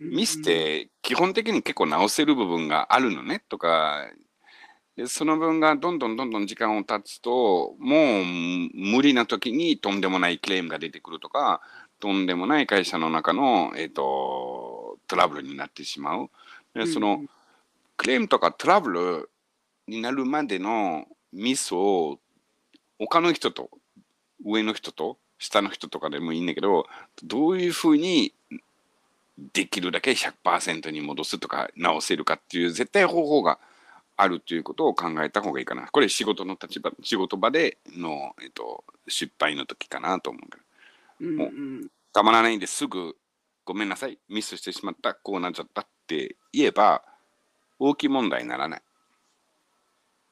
[0.00, 4.06] ミスって基本的に結構直せる部分があるのねとか
[4.96, 8.24] でその分がどんどんどんどん時間を経つともう
[8.74, 11.60] 無理な時にとんでもないクレームが出てくるとか
[12.00, 16.30] とんでもない会社の中の、えーと、トラブルになってしまう。
[16.74, 17.22] でその、
[17.98, 19.30] クレームとかトラブル
[19.86, 22.18] になるまでのミスを
[22.98, 23.70] 他の人と
[24.44, 26.86] 上の人と下の人とかでもいいんだけど
[27.22, 28.32] どういうふうに
[29.52, 33.58] できるだけ100%に戻すとか直せるかっていう絶対方法が
[34.16, 35.88] あるということを考えた方がいいかな。
[35.88, 41.32] これ仕事の立場、仕事場での、えっと、失敗の時かなと思うけど。
[41.32, 41.50] もう
[42.12, 43.14] たまらないんですぐ
[43.64, 47.04] ごめんなさい、ミスしてしまった、こうなっちゃったって言えば
[47.78, 48.82] 大きい問題にならない。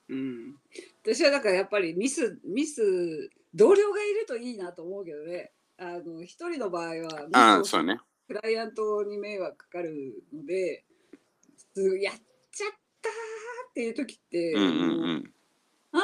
[0.09, 0.55] うん、
[1.05, 5.53] 私はだからやっぱりミス、ミス、同僚がいるといいなと思うけどね。
[5.79, 10.85] あの一人の場合はあそうね、クライアントに迷惑かかるので、
[12.03, 12.71] やっちゃっ
[13.01, 14.73] たっていう時って、うんうんう
[15.15, 15.33] ん、
[15.93, 16.01] あー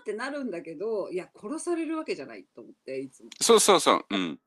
[0.00, 3.28] ってなるんだけど、いや、殺されるわけじゃないと思って、いつも。
[3.42, 4.04] そうそうそう。
[4.08, 4.38] うん、い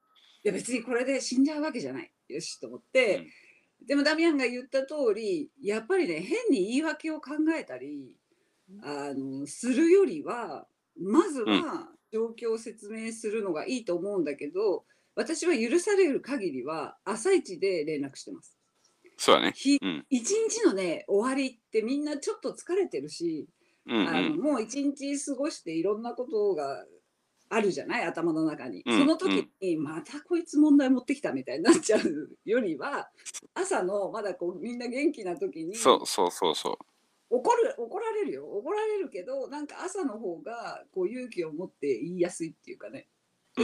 [0.43, 2.11] や、別にこれで死んじゃうわけじゃない。
[2.29, 3.27] よしと思って、
[3.81, 8.15] うん、でもダミアンが言った通り、やっぱりね、変に言い訳を考えたり、
[8.81, 10.67] あのするよりは、
[10.99, 14.85] まずは状況を説明するのがいいと思うんだけど、
[15.19, 18.57] 私は許される限りは朝一で連絡してます。
[19.17, 19.53] そうだね。
[19.81, 23.49] うん、一日のね終わりってみんなちょっと疲れてるし、
[23.85, 26.85] うんうん、あのもう一日過ごしていろんなことが
[27.49, 28.05] あるじゃない？
[28.05, 33.09] 頭の中に、うん、その時にまたこいつ問題持ってきたみたいになっちゃうよりは
[33.55, 36.77] 朝のまだこうみんな元気な時にそうそうそうそう。
[37.29, 38.45] 怒る怒られるよ。
[38.45, 43.07] 怒られるけどなんか朝の方がこう勇気を持って言いやすいっていうかね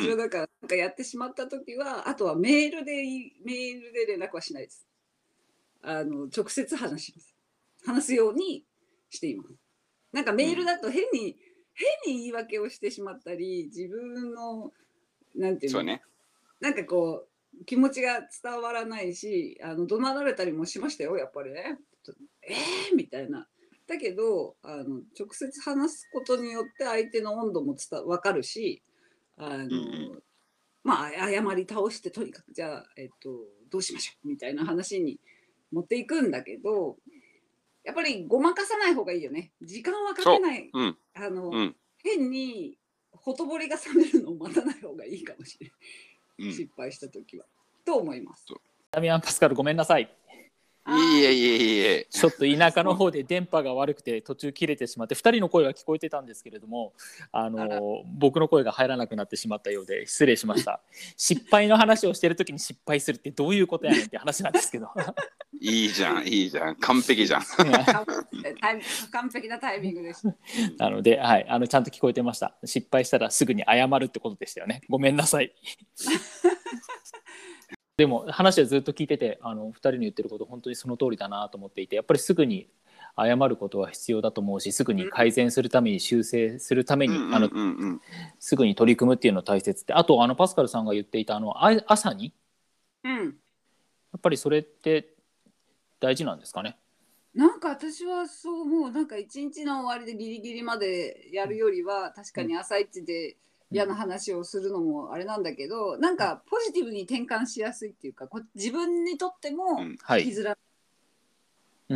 [0.02, 2.94] 私はだからなんかやってしまった時はあとはメールで
[3.44, 4.88] メールで連絡はしないです。
[5.82, 7.36] あの直接話します。
[7.86, 8.64] 話すように
[9.10, 9.50] しています。
[10.12, 11.36] なんかメールだと変に、うん、
[12.06, 14.72] 変に言い訳をしてしまったり自分の
[15.36, 15.84] なんていうの？
[15.84, 16.02] ね、
[16.60, 17.28] なんかこ
[17.62, 21.78] う気持ちが伝わらないしあの怒鳴られたりもしましたよやっぱりね。
[22.48, 23.48] えー、みたいな。
[23.88, 28.82] だけどあの直接話すことによって相手の温度も伝分かるし
[29.38, 30.24] あの、うん、
[30.84, 33.30] まあ謝り倒してとにかくじゃあ、えっと、
[33.70, 35.20] どうしましょうみたいな話に
[35.72, 36.98] 持っていくんだけど
[37.84, 39.52] やっぱりごまかさない方がいいよね。
[39.62, 40.82] 時間はかけない、う。
[40.82, 42.78] ん、あの、うん、変に
[43.12, 45.68] ほとぼりが冷めるのを待たない方がいいかもしれ
[46.40, 47.46] ない、失敗した時は。
[47.86, 48.46] と思います。
[48.92, 50.10] ダミアン・パスカルごめんなさい
[50.88, 52.08] いえいえいえ。
[52.12, 56.94] ちょっと田舎の方で電波が悪くて途中切れてしまって2人の声は聞こえてたんですけれども
[57.32, 60.82] あの僕の声が入らなくなってしまったようで失礼しました。
[61.18, 64.90] 失敗の話をしてる時に失敗するってどういうことやねんって話なんですけど。
[65.60, 66.76] いいじゃんいいじゃん。
[66.76, 67.42] 完璧じゃん。
[69.12, 70.28] 完璧なタイミングです。
[70.78, 72.56] なので、はい、あのちゃんと聞こえてました。
[72.64, 74.82] 失敗したらすぐに謝るってことでしたよね。
[74.90, 75.56] ごめんなさい
[77.98, 82.68] でも話はずっと聞いててあの2人の言ってること本当にその通りだなと思っていてやっぱりすぐに
[83.18, 87.50] 謝ることは必要だと思うしすぐに改善するために修正するために、あの
[88.40, 89.94] すぐに取り組むっていうのは大切って。
[89.94, 91.54] あとあのパスカルさんが言っていたあの
[91.88, 92.34] 朝に、
[93.06, 93.32] うん、や
[94.18, 95.14] っぱりそれって
[96.02, 96.78] 大事なんですかね？
[97.34, 103.38] なんか私はそう思うなんか一日の終わりでギリギリまでやるよりは確かに朝一で
[103.72, 110.56] 嫌な話をするのもあれなんだけど、なんかポジティブに転換しやすいっていうかこ自分にとっても生きづらい。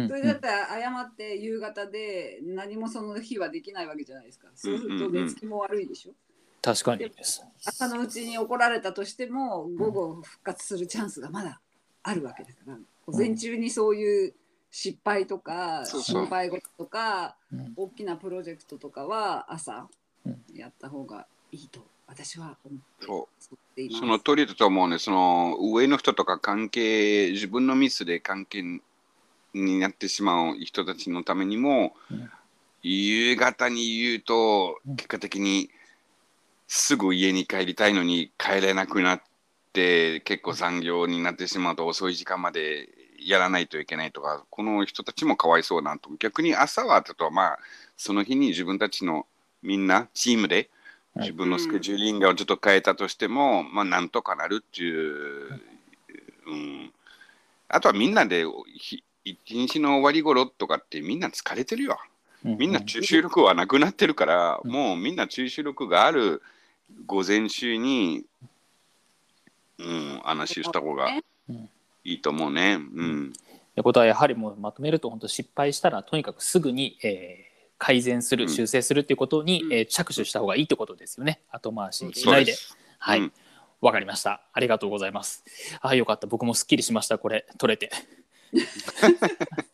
[0.07, 4.47] それだったら謝って夕方で何もその日はできないわけじゃないですか。
[4.53, 6.11] そうすると寝つきも悪いでしょ？
[6.61, 7.09] 確かに。
[7.09, 11.61] です朝のうちに怒られたとしても午後復活するチャンスがまだ
[12.03, 14.33] あるわけだから、午前中にそういう
[14.69, 17.35] 失敗とか心配事とか、
[17.75, 19.87] 大きなプロジェクトとかは朝
[20.53, 23.25] やった方がいいと私は思っ
[23.75, 23.99] ています。
[23.99, 24.97] その通りだと思うね。
[24.99, 28.63] その上の人とか関係、自分のミスで関係
[29.53, 32.29] になってしまう人たちのためにも、うん、
[32.81, 35.69] 夕方に言うと、結果的に
[36.67, 39.21] すぐ家に帰りたいのに帰れなくなっ
[39.73, 42.89] て、結構残業になってしまうと遅い時間まで
[43.19, 46.09] やらないといけないとか、この人たちもかわいそうなと。
[46.19, 47.59] 逆に朝はちょっとまあ、
[47.97, 49.27] その日に自分たちの
[49.61, 50.69] みんなチームで
[51.15, 55.61] 自分のスケジューリングをちょっと変えたとしても、まあ、なんとかなるっていう、
[56.47, 56.91] うん、
[57.67, 58.45] あとはみんなで
[59.23, 61.97] 一日の終わり頃とかってみんな疲れてるよ。
[62.43, 66.41] みんな中収録はなくなってるから、もうみんな中収録がある
[67.05, 68.23] 午前中に、
[69.77, 71.09] うん、話した方が
[72.05, 72.75] いいと思うね。
[72.75, 73.33] うん。
[73.33, 77.48] ってことはやはりもうまとめると本当失敗したらとにかくすぐに、えー
[77.79, 78.49] 改善するうん。
[78.49, 79.73] 修正するっていうことに、うん。
[79.73, 81.41] えー着手した方がいいってことですよね。
[81.49, 82.27] 後回しにし。
[82.27, 82.53] ないで。
[82.53, 82.77] す。
[82.99, 83.33] はい、うん。
[83.81, 84.43] わかりました。
[84.53, 85.43] ありがとうございます。
[85.81, 86.27] あよかった。
[86.27, 87.17] 僕もすっきりしました。
[87.17, 87.89] これ取れて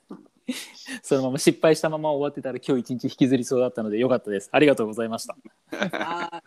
[1.05, 5.37] そのまま失敗したまま終わってたら今日一日引きずりそうだったのでよかったですありがとうございました
[5.71, 6.41] あ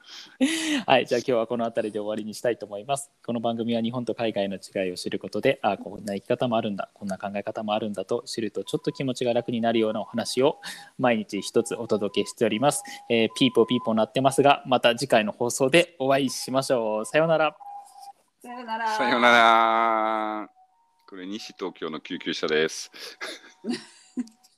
[0.84, 3.10] はい、じゃあ今日はこの辺りで終わりにしたいと思います。
[3.24, 10.58] この番組は日本と海外の違いを知ることで、あこんな生き方もあるんだ、こんな考え方もあるんだと知るとちょっと気持ちが楽になるようなお話を
[10.98, 12.82] 毎日一つお届けしております。
[13.10, 17.06] えーピーポーピーポーなってますが、また次回の放送でお会いしましょう。
[17.06, 17.56] さようなら。
[18.42, 18.88] さよなら。
[18.96, 20.50] さようなら。
[21.08, 22.90] これ西東京の救急車です。